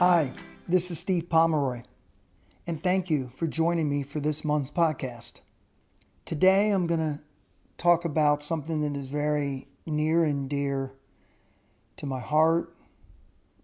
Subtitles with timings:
[0.00, 0.32] Hi,
[0.66, 1.82] this is Steve Pomeroy,
[2.66, 5.42] and thank you for joining me for this month's podcast.
[6.24, 7.20] Today I'm going to
[7.76, 10.94] talk about something that is very near and dear
[11.98, 12.74] to my heart,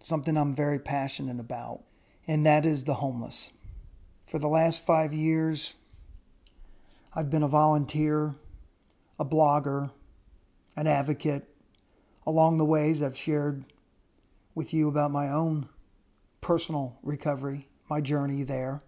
[0.00, 1.80] something I'm very passionate about,
[2.26, 3.50] and that is the homeless.
[4.26, 5.76] For the last five years,
[7.16, 8.34] I've been a volunteer,
[9.18, 9.92] a blogger,
[10.76, 11.48] an advocate.
[12.26, 13.64] Along the ways, I've shared
[14.54, 15.70] with you about my own
[16.40, 18.80] personal recovery, my journey there,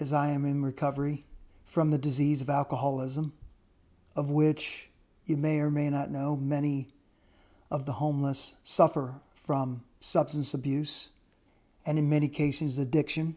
[0.00, 1.24] as I am in recovery
[1.64, 3.32] from the disease of alcoholism,
[4.14, 4.90] of which
[5.24, 6.88] you may or may not know many
[7.70, 11.10] of the homeless suffer from substance abuse
[11.84, 13.36] and, in many cases, addiction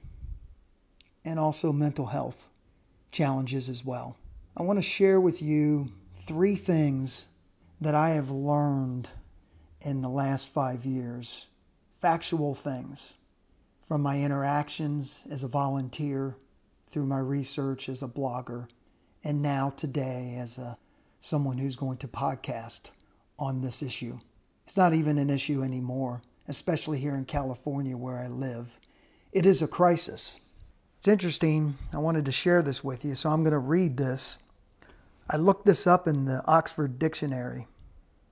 [1.25, 2.49] and also mental health
[3.11, 4.15] challenges as well.
[4.55, 7.27] I want to share with you three things
[7.81, 9.09] that I have learned
[9.81, 11.47] in the last five years,
[11.99, 13.15] factual things
[13.89, 16.37] from my interactions as a volunteer,
[16.87, 18.67] through my research as a blogger,
[19.23, 20.77] and now today as a
[21.19, 22.91] someone who's going to podcast
[23.39, 24.19] on this issue.
[24.63, 28.77] It's not even an issue anymore, especially here in California where I live.
[29.31, 30.39] It is a crisis.
[30.99, 31.75] It's interesting.
[31.91, 34.37] I wanted to share this with you, so I'm going to read this.
[35.27, 37.65] I looked this up in the Oxford Dictionary.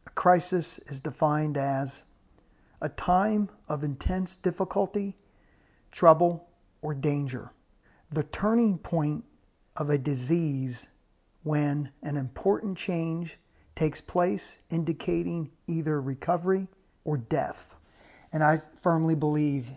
[0.06, 2.04] A crisis is defined as
[2.80, 5.16] a time of intense difficulty,
[5.92, 6.48] trouble,
[6.82, 7.52] or danger.
[8.12, 9.26] The turning point
[9.76, 10.90] of a disease
[11.44, 13.38] when an important change
[13.76, 16.68] takes place, indicating either recovery
[17.04, 17.76] or death.
[18.34, 19.70] And I firmly believe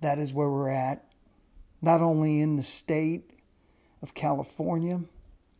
[0.00, 1.04] that is where we're at,
[1.82, 3.30] not only in the state
[4.00, 5.00] of California,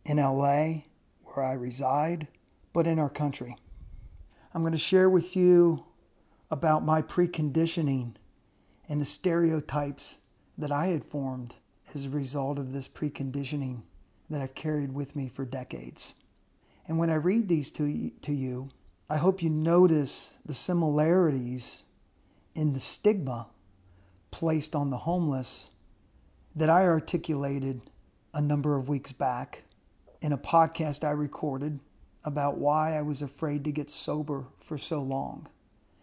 [0.05, 0.83] in LA,
[1.23, 2.27] where I reside,
[2.73, 3.55] but in our country.
[4.53, 5.85] I'm going to share with you
[6.49, 8.15] about my preconditioning
[8.89, 10.17] and the stereotypes
[10.57, 11.55] that I had formed
[11.93, 13.83] as a result of this preconditioning
[14.29, 16.15] that I've carried with me for decades.
[16.87, 18.69] And when I read these to, to you,
[19.07, 21.85] I hope you notice the similarities
[22.55, 23.49] in the stigma
[24.31, 25.69] placed on the homeless
[26.55, 27.91] that I articulated
[28.33, 29.63] a number of weeks back
[30.21, 31.79] in a podcast I recorded
[32.23, 35.47] about why I was afraid to get sober for so long.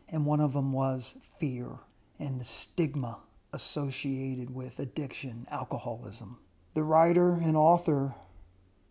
[0.08, 1.78] And one of them was fear
[2.19, 3.19] and the stigma
[3.53, 6.38] associated with addiction, alcoholism.
[6.75, 8.15] The writer and author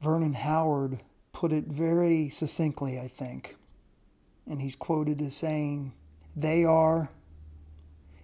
[0.01, 0.99] Vernon Howard
[1.33, 3.55] put it very succinctly, I think.
[4.47, 5.93] And he's quoted as saying,
[6.35, 7.09] They are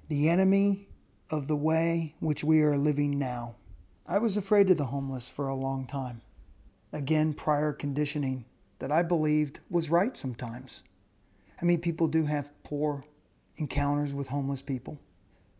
[0.07, 0.87] the enemy
[1.29, 3.55] of the way which we are living now.
[4.05, 6.21] I was afraid of the homeless for a long time.
[6.91, 8.45] Again, prior conditioning
[8.79, 10.83] that I believed was right sometimes.
[11.61, 13.05] I mean, people do have poor
[13.57, 14.99] encounters with homeless people.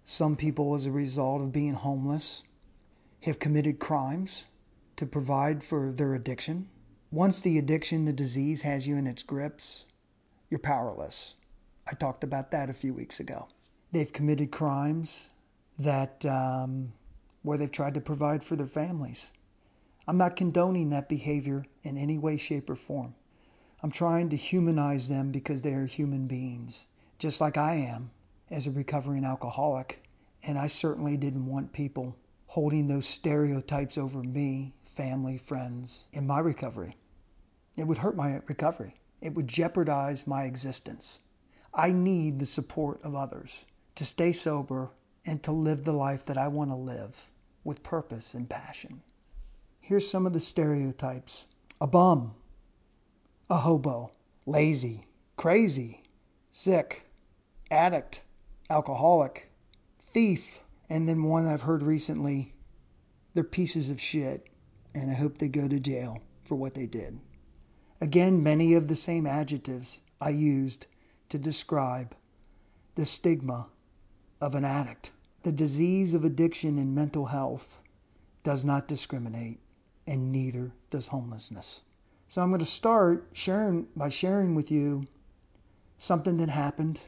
[0.03, 2.43] Some people, as a result of being homeless,
[3.23, 4.49] have committed crimes
[4.95, 6.69] to provide for their addiction.
[7.11, 9.85] Once the addiction, the disease has you in its grips,
[10.49, 11.35] you're powerless.
[11.89, 13.47] I talked about that a few weeks ago.
[13.91, 15.29] They've committed crimes
[15.77, 16.93] that um,
[17.41, 19.33] where they've tried to provide for their families.
[20.07, 23.15] I'm not condoning that behavior in any way, shape, or form.
[23.83, 26.87] I'm trying to humanize them because they are human beings,
[27.21, 28.09] just like I am
[28.49, 30.03] as a recovering alcoholic.
[30.41, 32.17] And I certainly didn't want people
[32.47, 36.97] holding those stereotypes over me family, friends in my recovery.
[37.77, 41.21] It would hurt my recovery, it would jeopardize my existence.
[41.75, 44.89] I need the support of others to stay sober
[45.23, 47.29] and to live the life that I want to live
[47.63, 49.03] with purpose and passion.
[49.79, 51.47] Here's some of the stereotypes
[51.79, 52.33] a bum,
[53.47, 54.11] a hobo,
[54.47, 55.05] lazy,
[55.37, 56.01] crazy,
[56.49, 57.05] sick,
[57.71, 58.23] addict,
[58.69, 59.51] alcoholic,
[60.03, 60.59] thief,
[60.89, 62.53] and then one I've heard recently
[63.33, 64.47] they're pieces of shit
[64.93, 67.19] and I hope they go to jail for what they did.
[68.01, 70.87] Again, many of the same adjectives I used
[71.29, 72.13] to describe
[72.95, 73.69] the stigma
[74.41, 75.11] of an addict.
[75.43, 77.81] The disease of addiction and mental health
[78.43, 79.59] does not discriminate,
[80.07, 81.83] and neither does homelessness.
[82.27, 85.05] So I'm going to start sharing by sharing with you
[85.97, 86.99] something that happened,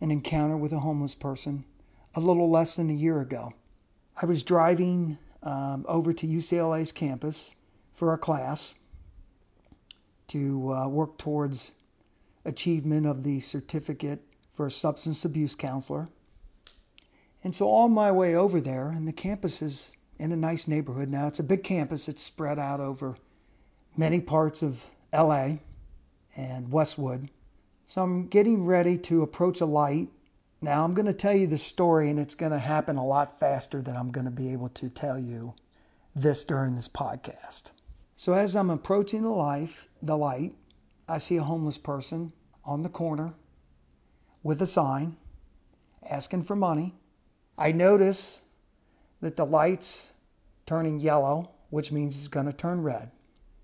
[0.00, 1.64] an encounter with a homeless person,
[2.14, 3.52] a little less than a year ago.
[4.20, 7.54] I was driving um, over to UCLA's campus
[7.92, 8.74] for a class
[10.28, 11.72] to uh, work towards
[12.44, 14.20] achievement of the certificate
[14.52, 16.08] for a substance abuse counselor.
[17.44, 21.08] And so, on my way over there, and the campus is in a nice neighborhood
[21.08, 23.16] now, it's a big campus, it's spread out over
[23.96, 25.58] many parts of LA
[26.36, 27.30] and Westwood.
[27.88, 30.08] So, I'm getting ready to approach a light
[30.60, 33.38] Now, I'm going to tell you the story, and it's going to happen a lot
[33.38, 35.54] faster than I'm going to be able to tell you
[36.14, 37.70] this during this podcast.
[38.16, 40.54] So, as I'm approaching the life, the light,
[41.08, 42.32] I see a homeless person
[42.64, 43.34] on the corner
[44.42, 45.16] with a sign
[46.10, 46.94] asking for money.
[47.58, 48.42] I notice
[49.20, 50.12] that the light's
[50.64, 53.12] turning yellow, which means it's going to turn red.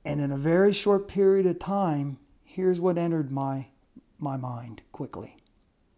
[0.04, 3.69] And in a very short period of time, here's what entered my,
[4.22, 5.36] my mind quickly.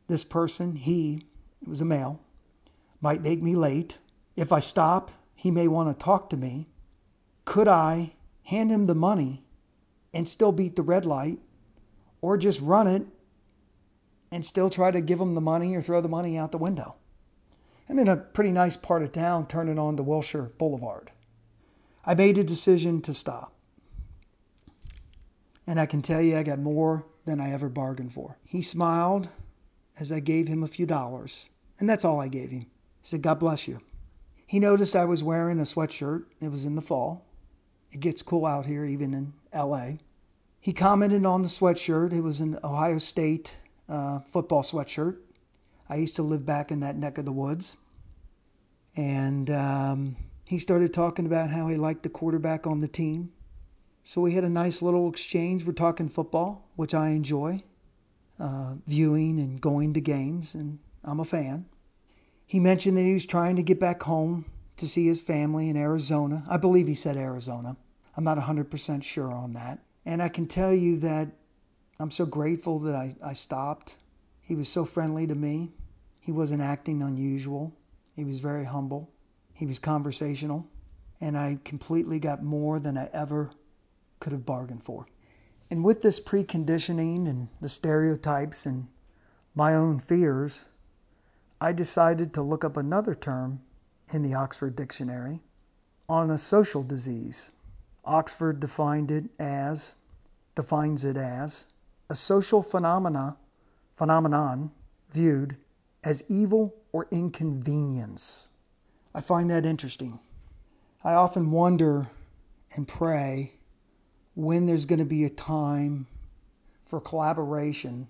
[0.08, 1.26] This person, he,
[1.66, 2.20] was a male,
[3.00, 3.98] might make me late.
[4.36, 6.68] If I stop, he may want to talk to me.
[7.44, 9.44] Could I hand him the money
[10.12, 11.38] and still beat the red light,
[12.20, 13.06] or just run it
[14.30, 16.94] and still try to give him the money or throw the money out the window?
[17.88, 21.10] I'm in a pretty nice part of town, turning on to Wilshire Boulevard.
[22.06, 23.52] I made a decision to stop.
[25.66, 28.38] And I can tell you, I got more than I ever bargained for.
[28.44, 29.28] He smiled
[29.98, 31.48] as I gave him a few dollars,
[31.78, 32.60] and that's all I gave him.
[32.60, 32.66] He
[33.02, 33.80] said, God bless you.
[34.46, 36.24] He noticed I was wearing a sweatshirt.
[36.40, 37.26] It was in the fall.
[37.90, 39.92] It gets cool out here, even in LA.
[40.60, 42.12] He commented on the sweatshirt.
[42.12, 43.56] It was an Ohio State
[43.88, 45.18] uh, football sweatshirt.
[45.88, 47.76] I used to live back in that neck of the woods.
[48.96, 53.32] And um, he started talking about how he liked the quarterback on the team.
[54.06, 55.64] So we had a nice little exchange.
[55.64, 57.62] We're talking football, which I enjoy,
[58.38, 61.64] uh, viewing and going to games, and I'm a fan.
[62.46, 64.44] He mentioned that he was trying to get back home
[64.76, 66.44] to see his family in Arizona.
[66.50, 67.78] I believe he said Arizona.
[68.14, 69.78] I'm not 100% sure on that.
[70.04, 71.28] And I can tell you that
[71.98, 73.96] I'm so grateful that I, I stopped.
[74.42, 75.72] He was so friendly to me.
[76.20, 77.74] He wasn't acting unusual.
[78.14, 79.10] He was very humble.
[79.54, 80.68] He was conversational.
[81.22, 83.50] And I completely got more than I ever
[84.20, 85.06] could have bargained for.
[85.70, 88.88] And with this preconditioning and the stereotypes and
[89.55, 90.66] my own fears,
[91.61, 93.61] I decided to look up another term
[94.12, 95.40] in the Oxford Dictionary
[96.08, 97.52] on a social disease.
[98.05, 99.94] Oxford defined it as
[100.55, 101.67] defines it as
[102.10, 103.37] a social phenomena
[103.96, 104.70] phenomenon
[105.10, 105.56] viewed
[106.05, 108.50] as evil or inconvenience.
[109.14, 110.19] I find that interesting.
[111.02, 112.08] I often wonder
[112.76, 113.55] and pray
[114.34, 116.06] when there's going to be a time
[116.84, 118.08] for collaboration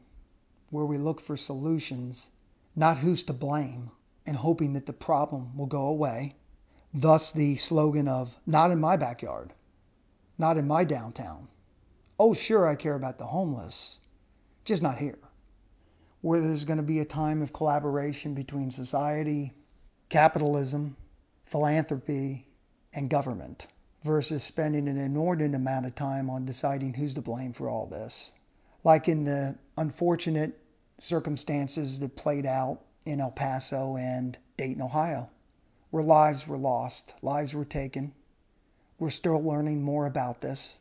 [0.71, 2.31] where we look for solutions,
[2.75, 3.91] not who's to blame,
[4.27, 6.35] and hoping that the problem will go away.
[6.93, 9.53] Thus, the slogan of not in my backyard,
[10.39, 11.49] not in my downtown.
[12.19, 13.99] Oh, sure, I care about the homeless,
[14.65, 15.19] just not here.
[16.23, 19.53] Where there's going to be a time of collaboration between society,
[20.09, 20.97] capitalism,
[21.45, 22.47] philanthropy,
[22.95, 23.67] and government
[24.05, 28.33] versus spending an inordinate amount of time on deciding who's to blame for all this.
[28.85, 30.61] Like in the unfortunate
[31.01, 35.31] circumstances that played out in El Paso and Dayton, Ohio,
[35.91, 38.13] where lives were lost, lives were taken.
[38.99, 40.79] We're still learning more about this.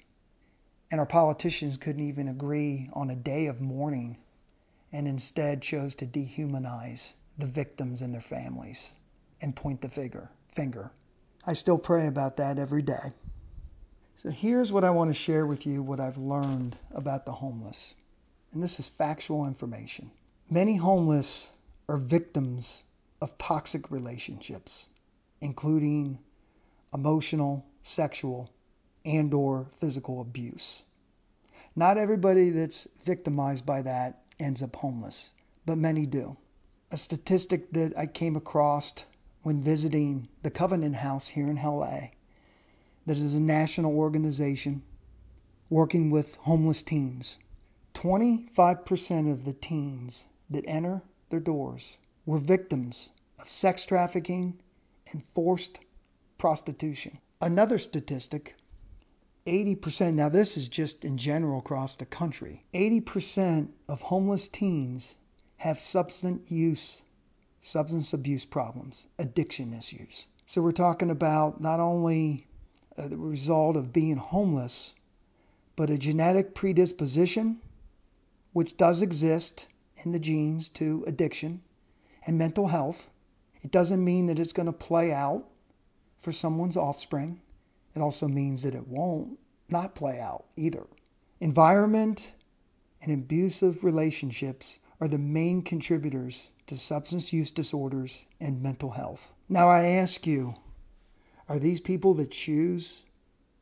[0.91, 4.17] And our politicians couldn't even agree on a day of mourning
[4.91, 8.93] and instead chose to dehumanize the victims and their families
[9.41, 10.29] and point the finger.
[10.51, 10.91] finger.
[11.45, 13.11] I still pray about that every day.
[14.15, 17.95] So here's what I want to share with you what I've learned about the homeless.
[18.53, 20.11] And this is factual information.
[20.49, 21.51] Many homeless
[21.89, 22.83] are victims
[23.21, 24.87] of toxic relationships,
[25.41, 26.19] including
[26.93, 28.49] emotional, sexual,
[29.03, 30.83] and or physical abuse.
[31.75, 35.33] Not everybody that's victimized by that ends up homeless,
[35.65, 36.37] but many do.
[36.91, 39.05] A statistic that I came across
[39.43, 42.09] when visiting the Covenant House here in LA.
[43.05, 44.83] That is a national organization
[45.69, 47.37] working with homeless teens.
[47.93, 54.59] 25% of the teens that enter their doors were victims of sex trafficking
[55.11, 55.79] and forced
[56.37, 57.19] prostitution.
[57.41, 58.55] Another statistic
[59.45, 65.17] 80%, now this is just in general across the country, 80% of homeless teens
[65.57, 67.03] have substance use
[67.65, 70.27] substance abuse problems, addiction issues.
[70.45, 72.45] So we're talking about not only
[72.97, 74.95] uh, the result of being homeless,
[75.77, 77.61] but a genetic predisposition,
[78.51, 79.67] which does exist
[80.03, 81.61] in the genes to addiction
[82.27, 83.09] and mental health.
[83.61, 85.45] It doesn't mean that it's going to play out
[86.19, 87.39] for someone's offspring.
[87.95, 89.39] It also means that it won't
[89.69, 90.85] not play out either.
[91.39, 92.33] Environment
[93.01, 99.33] and abusive relationships are the main contributors to substance use disorders and mental health.
[99.49, 100.55] Now, I ask you,
[101.49, 103.05] are these people that choose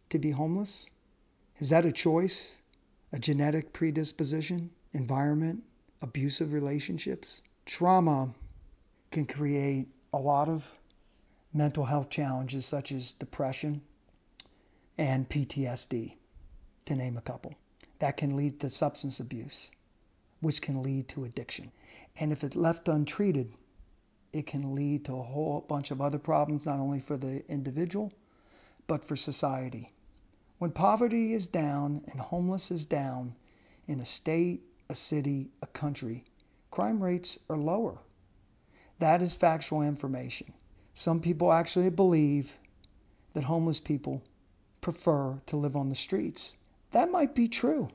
[0.10, 0.88] to be homeless?
[1.58, 2.58] Is that a choice?
[3.12, 4.70] A genetic predisposition?
[4.94, 5.64] Environment?
[6.02, 7.44] Abusive relationships?
[7.66, 8.34] Trauma
[9.12, 10.76] can create a lot of
[11.54, 13.82] mental health challenges such as depression
[14.98, 16.16] and PTSD,
[16.86, 17.56] to name a couple.
[18.00, 19.72] That can lead to substance abuse,
[20.42, 21.72] which can lead to addiction.
[22.20, 23.54] And if it's left untreated,
[24.34, 28.12] it can lead to a whole bunch of other problems, not only for the individual,
[28.88, 29.94] but for society.
[30.58, 33.36] When poverty is down and homeless is down
[33.88, 36.26] in a state, a city, a country,
[36.70, 38.00] crime rates are lower.
[39.00, 40.54] That is factual information.
[40.94, 42.54] Some people actually believe
[43.34, 44.24] that homeless people
[44.82, 46.56] prefer to live on the streets.
[46.92, 47.90] That might be true.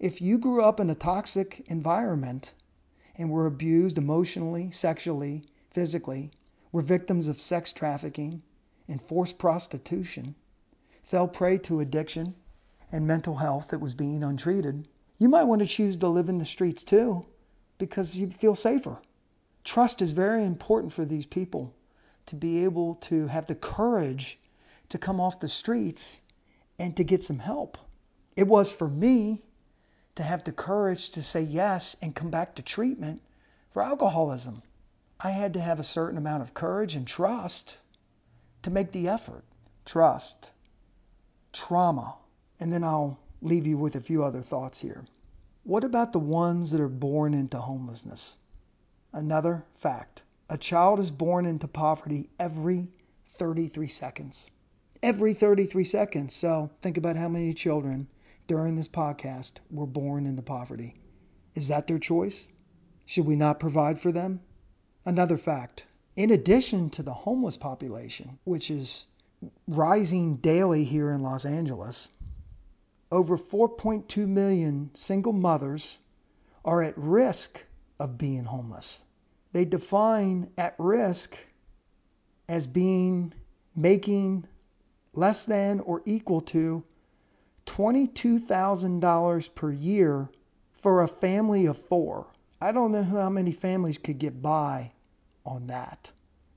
[0.00, 2.54] If you grew up in a toxic environment
[3.16, 6.30] and were abused emotionally, sexually, physically,
[6.72, 8.42] were victims of sex trafficking
[8.88, 10.36] and forced prostitution,
[11.02, 12.34] fell prey to addiction
[12.90, 14.88] and mental health that was being untreated,
[15.18, 17.26] you might want to choose to live in the streets too
[17.76, 19.02] because you feel safer.
[19.64, 21.74] Trust is very important for these people
[22.24, 24.38] to be able to have the courage
[24.88, 26.22] to come off the streets
[26.78, 27.76] and to get some help.
[28.34, 29.42] It was for me
[30.20, 33.22] to have the courage to say yes and come back to treatment
[33.70, 34.62] for alcoholism.
[35.18, 37.78] I had to have a certain amount of courage and trust
[38.60, 39.44] to make the effort.
[39.86, 40.50] Trust,
[41.54, 42.16] trauma,
[42.58, 45.06] and then I'll leave you with a few other thoughts here.
[45.62, 48.36] What about the ones that are born into homelessness?
[49.14, 52.88] Another fact a child is born into poverty every
[53.26, 54.50] 33 seconds.
[55.02, 56.34] Every 33 seconds.
[56.34, 58.08] So think about how many children
[58.46, 60.96] during this podcast were born into poverty.
[61.54, 62.48] Is that their choice?
[63.06, 64.40] Should we not provide for them?
[65.04, 65.84] Another fact
[66.16, 69.06] in addition to the homeless population, which is
[69.66, 72.10] rising daily here in Los Angeles,
[73.10, 75.98] over 4.2 million single mothers
[76.64, 77.64] are at risk
[77.98, 79.04] of being homeless.
[79.52, 81.38] They define at risk
[82.48, 83.32] as being
[83.74, 84.46] making
[85.14, 86.84] less than or equal to
[87.70, 90.28] $22,000 per year
[90.72, 92.26] for a family of four.
[92.60, 94.92] I don't know how many families could get by
[95.46, 96.10] on that,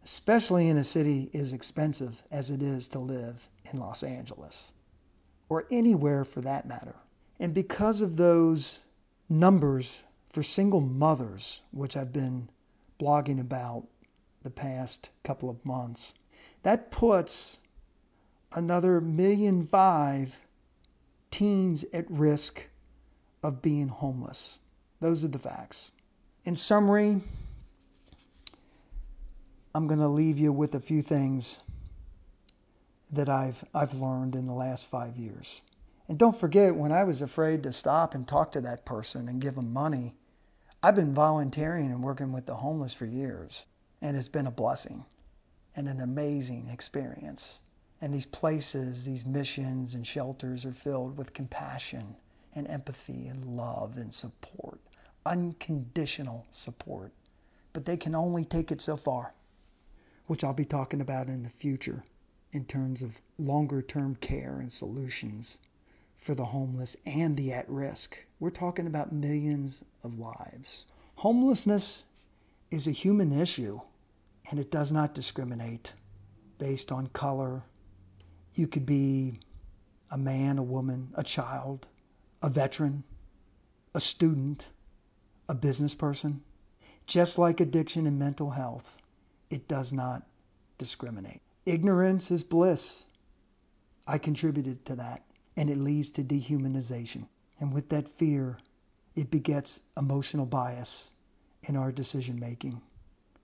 [0.03, 4.73] especially in a city as expensive as it is to live in Los Angeles
[5.49, 6.95] or anywhere for that matter.
[7.39, 8.85] And because of those
[9.29, 12.49] numbers for single mothers, which I've been
[12.99, 13.87] blogging about
[14.41, 16.15] the past couple of months,
[16.63, 17.61] that puts
[18.51, 20.37] another million five
[21.33, 22.67] teens at risk
[23.41, 24.59] of being homeless.
[24.99, 25.91] Those are the facts.
[26.45, 27.21] In summary,
[29.73, 31.57] I'm going to leave you with a few things
[33.11, 35.63] that I've, I've learned in the last five years.
[36.07, 39.41] And don't forget, when I was afraid to stop and talk to that person and
[39.41, 40.13] give them money,
[40.83, 43.65] I've been volunteering and working with the homeless for years.
[44.03, 45.05] And it's been a blessing
[45.75, 47.59] and an amazing experience.
[48.03, 52.17] And these places, these missions and shelters are filled with compassion
[52.53, 54.81] and empathy and love and support,
[55.25, 57.13] unconditional support.
[57.71, 59.35] But they can only take it so far,
[60.27, 62.03] which I'll be talking about in the future
[62.51, 65.59] in terms of longer term care and solutions
[66.17, 68.17] for the homeless and the at risk.
[68.37, 70.87] We're talking about millions of lives.
[71.15, 72.03] Homelessness
[72.69, 73.79] is a human issue
[74.51, 75.93] and it does not discriminate
[76.57, 77.63] based on color.
[78.53, 79.39] You could be
[80.11, 81.87] a man, a woman, a child,
[82.41, 83.03] a veteran,
[83.95, 84.69] a student,
[85.49, 86.43] a business person.
[87.07, 88.97] Just like addiction and mental health,
[89.49, 90.23] it does not
[90.77, 91.41] discriminate.
[91.65, 93.05] Ignorance is bliss.
[94.05, 95.23] I contributed to that,
[95.57, 97.27] and it leads to dehumanization.
[97.59, 98.59] And with that fear,
[99.15, 101.11] it begets emotional bias
[101.63, 102.81] in our decision making.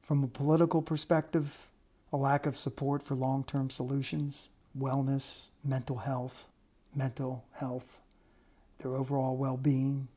[0.01, 1.69] From a political perspective,
[2.11, 6.47] a lack of support for long term solutions, wellness, mental health,
[6.95, 8.01] mental health,
[8.79, 10.07] their overall well being.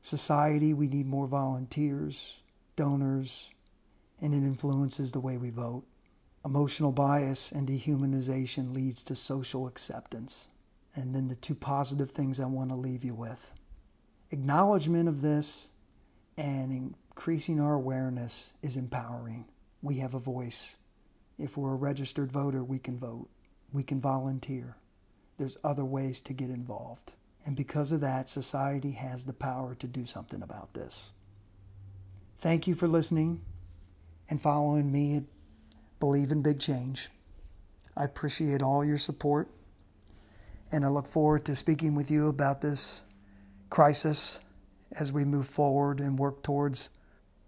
[0.00, 2.42] Society, we need more volunteers,
[2.76, 3.52] donors,
[4.20, 5.84] and it influences the way we vote.
[6.44, 10.48] Emotional bias and dehumanization leads to social acceptance.
[10.94, 13.52] And then the two positive things I want to leave you with
[14.30, 15.70] acknowledgement of this
[16.36, 19.46] and increasing our awareness is empowering.
[19.82, 20.76] We have a voice.
[21.38, 23.28] If we're a registered voter, we can vote,
[23.72, 24.76] we can volunteer.
[25.36, 27.12] There's other ways to get involved.
[27.44, 31.12] And because of that, society has the power to do something about this.
[32.38, 33.40] Thank you for listening
[34.28, 35.22] and following me at
[36.00, 37.08] believe in big change.
[37.96, 39.48] I appreciate all your support,
[40.70, 43.02] and I look forward to speaking with you about this
[43.70, 44.38] crisis
[44.98, 46.90] as we move forward and work towards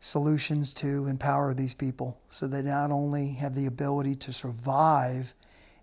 [0.01, 5.35] solutions to empower these people so they not only have the ability to survive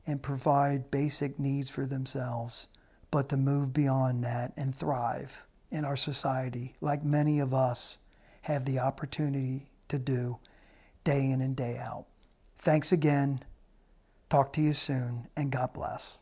[0.08, 2.68] and provide basic needs for themselves,
[3.12, 7.98] but to move beyond that and thrive in our society like many of us
[8.44, 10.38] have the opportunity to do
[11.04, 12.06] day in and day out.
[12.58, 13.44] Thanks again.
[14.30, 16.22] Talk to you soon, and God bless.